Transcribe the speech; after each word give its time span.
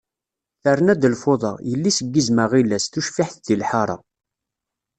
Terna-d 0.63 1.03
lfuḍa, 1.13 1.53
yelli-s 1.69 1.99
n 2.01 2.07
yizem 2.13 2.37
aɣilas, 2.43 2.85
tucbiḥt 2.87 3.35
deg 3.45 3.57
lḥara. 3.61 3.97